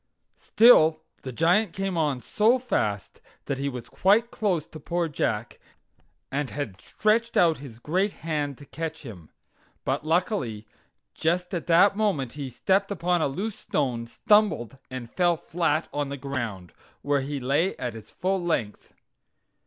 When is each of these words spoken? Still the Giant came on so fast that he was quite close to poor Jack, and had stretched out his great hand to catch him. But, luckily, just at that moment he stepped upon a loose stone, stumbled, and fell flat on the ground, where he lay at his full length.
Still 0.39 1.03
the 1.21 1.31
Giant 1.31 1.73
came 1.73 1.95
on 1.95 2.21
so 2.21 2.57
fast 2.57 3.21
that 3.45 3.59
he 3.59 3.69
was 3.69 3.87
quite 3.87 4.31
close 4.31 4.65
to 4.65 4.79
poor 4.79 5.07
Jack, 5.07 5.59
and 6.31 6.49
had 6.49 6.81
stretched 6.81 7.37
out 7.37 7.59
his 7.59 7.77
great 7.77 8.13
hand 8.25 8.57
to 8.57 8.65
catch 8.65 9.03
him. 9.03 9.29
But, 9.85 10.03
luckily, 10.03 10.65
just 11.13 11.53
at 11.53 11.67
that 11.67 11.95
moment 11.95 12.33
he 12.33 12.49
stepped 12.49 12.89
upon 12.89 13.21
a 13.21 13.27
loose 13.27 13.59
stone, 13.59 14.07
stumbled, 14.07 14.79
and 14.89 15.07
fell 15.07 15.37
flat 15.37 15.87
on 15.93 16.09
the 16.09 16.17
ground, 16.17 16.73
where 17.03 17.21
he 17.21 17.39
lay 17.39 17.75
at 17.77 17.93
his 17.93 18.09
full 18.09 18.43
length. 18.43 18.95